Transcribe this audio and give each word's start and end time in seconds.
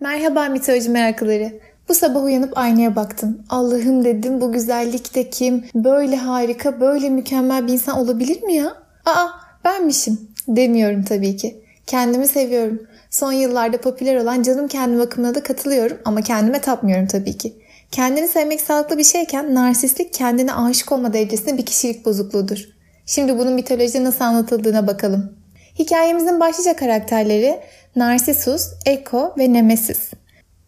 Merhaba 0.00 0.48
mitoloji 0.48 0.90
meraklıları. 0.90 1.60
Bu 1.88 1.94
sabah 1.94 2.24
uyanıp 2.24 2.58
aynaya 2.58 2.96
baktım. 2.96 3.42
Allah'ım 3.48 4.04
dedim 4.04 4.40
bu 4.40 4.52
güzellik 4.52 5.14
de 5.14 5.30
kim? 5.30 5.64
Böyle 5.74 6.16
harika, 6.16 6.80
böyle 6.80 7.10
mükemmel 7.10 7.66
bir 7.66 7.72
insan 7.72 7.98
olabilir 7.98 8.42
mi 8.42 8.54
ya? 8.54 8.74
Aa 9.06 9.28
benmişim. 9.64 10.18
Demiyorum 10.48 11.02
tabii 11.02 11.36
ki. 11.36 11.64
Kendimi 11.86 12.28
seviyorum. 12.28 12.82
Son 13.10 13.32
yıllarda 13.32 13.80
popüler 13.80 14.16
olan 14.16 14.42
canım 14.42 14.68
kendim 14.68 15.00
akımına 15.00 15.34
da 15.34 15.42
katılıyorum 15.42 15.98
ama 16.04 16.22
kendime 16.22 16.60
tapmıyorum 16.60 17.06
tabii 17.06 17.38
ki. 17.38 17.56
Kendini 17.90 18.28
sevmek 18.28 18.60
sağlıklı 18.60 18.98
bir 18.98 19.04
şeyken 19.04 19.54
narsistlik 19.54 20.12
kendine 20.12 20.54
aşık 20.54 20.92
olma 20.92 21.12
derecesinde 21.12 21.58
bir 21.58 21.66
kişilik 21.66 22.04
bozukluğudur. 22.04 22.64
Şimdi 23.06 23.38
bunun 23.38 23.52
mitolojide 23.52 24.04
nasıl 24.04 24.24
anlatıldığına 24.24 24.86
bakalım. 24.86 25.32
Hikayemizin 25.78 26.40
başlıca 26.40 26.76
karakterleri 26.76 27.60
Narsisus, 27.96 28.68
Eko 28.86 29.34
ve 29.38 29.52
Nemesis. 29.52 30.10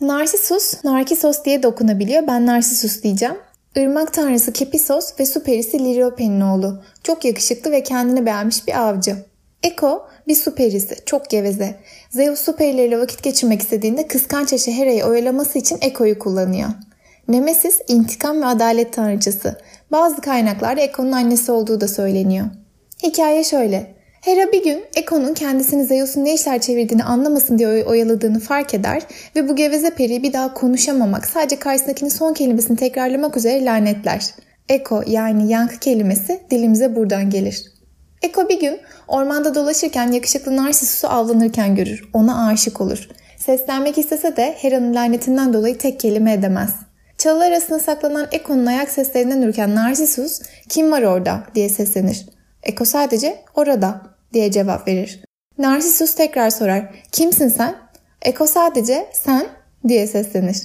Narsisus, 0.00 0.84
Narkisos 0.84 1.44
diye 1.44 1.62
de 1.62 1.68
okunabiliyor. 1.68 2.26
Ben 2.26 2.46
Narsisus 2.46 3.02
diyeceğim. 3.02 3.36
Irmak 3.76 4.12
tanrısı 4.12 4.52
Kepisos 4.52 5.20
ve 5.20 5.26
su 5.26 5.42
perisi 5.42 5.84
Liriope'nin 5.84 6.40
oğlu. 6.40 6.82
Çok 7.02 7.24
yakışıklı 7.24 7.70
ve 7.70 7.82
kendini 7.82 8.26
beğenmiş 8.26 8.66
bir 8.66 8.88
avcı. 8.88 9.16
Eko 9.62 10.08
bir 10.28 10.34
su 10.34 10.54
perisi, 10.54 10.96
çok 11.06 11.30
geveze. 11.30 11.74
Zeus 12.10 12.40
su 12.40 12.56
perileriyle 12.56 12.98
vakit 12.98 13.22
geçirmek 13.22 13.62
istediğinde 13.62 14.06
kıskanç 14.06 14.52
eşi 14.52 14.72
Hera'yı 14.72 15.04
oyalaması 15.04 15.58
için 15.58 15.78
Eko'yu 15.80 16.18
kullanıyor. 16.18 16.68
Nemesis 17.28 17.80
intikam 17.88 18.42
ve 18.42 18.46
adalet 18.46 18.92
tanrıçası. 18.92 19.60
Bazı 19.92 20.20
kaynaklarda 20.20 20.80
Eko'nun 20.80 21.12
annesi 21.12 21.52
olduğu 21.52 21.80
da 21.80 21.88
söyleniyor. 21.88 22.46
Hikaye 23.02 23.44
şöyle. 23.44 23.97
Hera 24.28 24.52
bir 24.52 24.64
gün 24.64 24.84
Eko'nun 24.94 25.34
kendisini 25.34 25.84
Zeus'un 25.84 26.24
ne 26.24 26.34
işler 26.34 26.60
çevirdiğini 26.60 27.04
anlamasın 27.04 27.58
diye 27.58 27.84
oyaladığını 27.84 28.40
fark 28.40 28.74
eder 28.74 29.02
ve 29.36 29.48
bu 29.48 29.56
geveze 29.56 29.90
periyi 29.90 30.22
bir 30.22 30.32
daha 30.32 30.54
konuşamamak, 30.54 31.26
sadece 31.26 31.58
karşısındakinin 31.58 32.10
son 32.10 32.34
kelimesini 32.34 32.76
tekrarlamak 32.76 33.36
üzere 33.36 33.64
lanetler. 33.64 34.34
Eko 34.68 35.02
yani 35.06 35.52
yankı 35.52 35.78
kelimesi 35.78 36.40
dilimize 36.50 36.96
buradan 36.96 37.30
gelir. 37.30 37.64
Eko 38.22 38.48
bir 38.48 38.60
gün 38.60 38.80
ormanda 39.08 39.54
dolaşırken 39.54 40.12
yakışıklı 40.12 40.56
Narsisus'u 40.56 41.08
avlanırken 41.08 41.76
görür. 41.76 42.10
Ona 42.12 42.48
aşık 42.48 42.80
olur. 42.80 43.08
Seslenmek 43.36 43.98
istese 43.98 44.36
de 44.36 44.54
Hera'nın 44.58 44.94
lanetinden 44.94 45.52
dolayı 45.52 45.78
tek 45.78 46.00
kelime 46.00 46.32
edemez. 46.32 46.70
Çalı 47.18 47.44
arasında 47.44 47.78
saklanan 47.78 48.26
Eko'nun 48.32 48.66
ayak 48.66 48.90
seslerinden 48.90 49.42
ürken 49.42 49.74
Narsisus 49.74 50.40
kim 50.68 50.92
var 50.92 51.02
orada 51.02 51.42
diye 51.54 51.68
seslenir. 51.68 52.26
Eko 52.62 52.84
sadece 52.84 53.38
orada 53.54 54.17
diye 54.32 54.50
cevap 54.50 54.88
verir. 54.88 55.20
Narsisus 55.58 56.14
tekrar 56.14 56.50
sorar. 56.50 56.94
Kimsin 57.12 57.48
sen? 57.48 57.74
Eko 58.22 58.46
sadece 58.46 59.06
sen 59.12 59.46
diye 59.88 60.06
seslenir. 60.06 60.56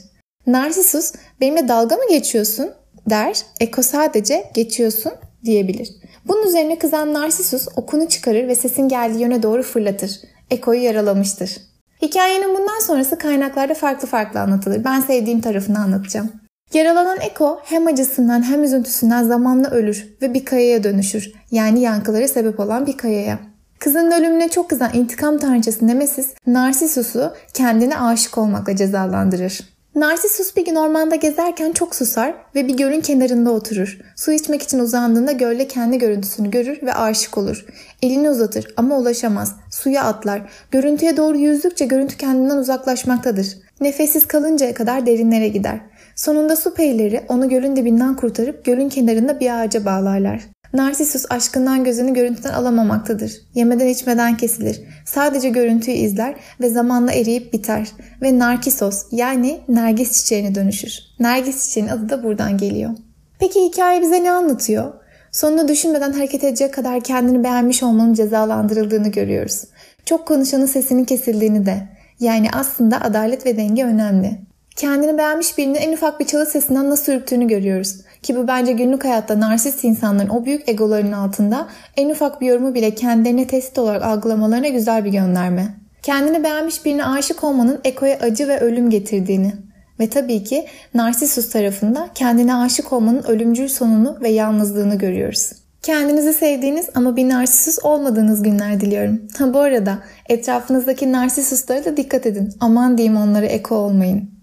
Narsisus 0.47 1.14
benimle 1.42 1.67
dalga 1.67 1.95
mı 1.95 2.03
geçiyorsun 2.09 2.72
der. 3.09 3.41
Eko 3.59 3.81
sadece 3.81 4.52
geçiyorsun 4.53 5.11
diyebilir. 5.45 5.89
Bunun 6.25 6.47
üzerine 6.47 6.80
kızan 6.80 7.14
Narsisus 7.14 7.67
okunu 7.75 8.09
çıkarır 8.09 8.47
ve 8.47 8.56
sesin 8.56 8.88
geldiği 8.88 9.22
yöne 9.22 9.44
doğru 9.44 9.64
fırlatır. 9.64 10.11
Eko'yu 10.52 10.84
yaralamıştır. 10.84 11.58
Hikayenin 12.02 12.56
bundan 12.58 12.80
sonrası 12.80 13.17
kaynaklarda 13.17 13.73
farklı 13.73 14.08
farklı 14.08 14.39
anlatılır. 14.39 14.84
Ben 14.84 15.02
sevdiğim 15.02 15.41
tarafını 15.41 15.80
anlatacağım. 15.80 16.31
Yaralanan 16.73 17.17
Eko 17.22 17.59
hem 17.64 17.88
acısından 17.88 18.44
hem 18.44 18.64
üzüntüsünden 18.64 19.23
zamanla 19.23 19.69
ölür 19.69 20.17
ve 20.22 20.34
bir 20.34 20.45
kayaya 20.45 20.84
dönüşür. 20.84 21.34
Yani 21.52 21.81
yankıları 21.81 22.28
sebep 22.28 22.59
olan 22.59 22.86
bir 22.86 22.97
kayaya. 22.97 23.39
Kızın 23.80 24.12
ölümüne 24.12 24.50
çok 24.50 24.70
kızan 24.70 24.94
intikam 24.94 25.38
tanrıçası 25.38 25.88
Nemesis, 25.88 26.34
Narsisus'u 26.48 27.34
kendine 27.54 28.00
aşık 28.00 28.38
olmakla 28.38 28.76
cezalandırır. 28.76 29.74
Narsisus 29.96 30.56
bir 30.56 30.66
gün 30.66 30.76
ormanda 30.76 31.16
gezerken 31.16 31.72
çok 31.72 31.96
susar 31.96 32.34
ve 32.56 32.68
bir 32.68 32.78
gölün 32.78 33.02
kenarında 33.02 33.52
oturur. 33.52 34.00
Su 34.16 34.32
içmek 34.32 34.62
için 34.62 34.80
uzandığında 34.80 35.31
gölde 35.31 35.68
kendi 35.68 35.97
görüntüsünü 35.97 36.52
görür 36.52 36.80
ve 36.84 36.94
aşık 36.94 37.38
olur. 37.38 37.66
Elini 38.02 38.30
uzatır 38.30 38.74
ama 38.78 38.97
ulaşamaz. 38.97 39.56
Suya 39.72 40.03
atlar. 40.03 40.42
Görüntüye 40.72 41.18
doğru 41.18 41.38
yüzdükçe 41.38 41.86
görüntü 41.86 42.18
kendinden 42.18 42.58
uzaklaşmaktadır. 42.58 43.47
Nefessiz 43.81 44.28
kalıncaya 44.28 44.74
kadar 44.74 45.06
derinlere 45.06 45.47
gider. 45.47 45.80
Sonunda 46.16 46.56
su 46.56 46.74
peyleri 46.74 47.24
onu 47.28 47.50
gölün 47.50 47.76
dibinden 47.76 48.16
kurtarıp 48.16 48.66
gölün 48.66 48.90
kenarında 48.90 49.40
bir 49.40 49.59
ağaca 49.59 49.86
bağlarlar. 49.86 50.42
Narsisus 50.73 51.25
aşkından 51.29 51.84
gözünü 51.84 52.13
görüntüden 52.13 52.53
alamamaktadır. 52.53 53.31
Yemeden 53.56 53.88
içmeden 53.88 54.38
kesilir. 54.38 54.81
Sadece 55.06 55.50
görüntüyü 55.50 55.97
izler 55.97 56.35
ve 56.61 56.69
zamanla 56.69 57.11
eriyip 57.11 57.53
biter. 57.53 57.91
Ve 58.22 58.39
Narkisos 58.39 59.06
yani 59.11 59.59
Nergis 59.67 60.11
çiçeğine 60.11 60.56
dönüşür. 60.56 61.00
Nergis 61.19 61.67
çiçeğinin 61.67 61.91
adı 61.91 62.09
da 62.09 62.23
buradan 62.23 62.57
geliyor. 62.57 62.91
Peki 63.39 63.66
hikaye 63.66 64.01
bize 64.01 64.23
ne 64.23 64.31
anlatıyor? 64.31 64.94
Sonunda 65.31 65.67
düşünmeden 65.67 66.11
hareket 66.11 66.44
edecek 66.44 66.73
kadar 66.73 67.01
kendini 67.01 67.44
beğenmiş 67.44 67.84
olmanın 67.84 68.13
cezalandırıldığını 68.13 69.07
görüyoruz. 69.07 69.63
Çok 70.05 70.28
konuşanın 70.28 70.66
sesinin 70.66 71.05
kesildiğini 71.05 71.66
de. 71.66 71.88
Yani 72.19 72.47
aslında 72.53 73.01
adalet 73.01 73.45
ve 73.45 73.57
denge 73.57 73.84
önemli. 73.84 74.40
Kendini 74.75 75.17
beğenmiş 75.17 75.57
birinin 75.57 75.75
en 75.75 75.94
ufak 75.94 76.19
bir 76.19 76.25
çalı 76.25 76.45
sesinden 76.45 76.89
nasıl 76.89 77.13
ürktüğünü 77.13 77.47
görüyoruz. 77.47 77.95
Ki 78.22 78.35
bu 78.35 78.47
bence 78.47 78.72
günlük 78.72 79.06
hayatta 79.06 79.39
narsist 79.39 79.84
insanların 79.84 80.29
o 80.29 80.45
büyük 80.45 80.69
egolarının 80.69 81.11
altında 81.11 81.67
en 81.97 82.09
ufak 82.09 82.41
bir 82.41 82.47
yorumu 82.47 82.73
bile 82.73 82.95
kendilerine 82.95 83.47
tehdit 83.47 83.79
olarak 83.79 84.03
algılamalarına 84.03 84.67
güzel 84.67 85.06
bir 85.06 85.11
gönderme. 85.11 85.75
Kendini 86.01 86.44
beğenmiş 86.44 86.85
birine 86.85 87.06
aşık 87.06 87.44
olmanın 87.44 87.79
ekoya 87.84 88.19
acı 88.19 88.47
ve 88.47 88.59
ölüm 88.59 88.89
getirdiğini 88.89 89.53
ve 90.00 90.09
tabii 90.09 90.44
ki 90.44 90.66
Narsisus 90.94 91.50
tarafında 91.50 92.09
kendine 92.16 92.55
aşık 92.55 92.94
olmanın 92.94 93.23
ölümcül 93.23 93.67
sonunu 93.67 94.17
ve 94.22 94.29
yalnızlığını 94.29 94.97
görüyoruz. 94.97 95.51
Kendinizi 95.81 96.34
sevdiğiniz 96.34 96.90
ama 96.95 97.16
bir 97.16 97.29
narsisus 97.29 97.85
olmadığınız 97.85 98.44
günler 98.44 98.81
diliyorum. 98.81 99.22
Ha 99.38 99.53
bu 99.53 99.59
arada 99.59 100.00
etrafınızdaki 100.29 101.11
narsisuslara 101.11 101.85
da 101.85 101.97
dikkat 101.97 102.25
edin. 102.25 102.53
Aman 102.59 102.97
diyeyim 102.97 103.17
onlara 103.17 103.45
eko 103.45 103.75
olmayın. 103.75 104.43